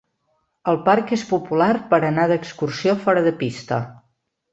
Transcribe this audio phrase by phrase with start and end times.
[0.71, 3.79] El parc és popular per anar d'excursió fora de pista.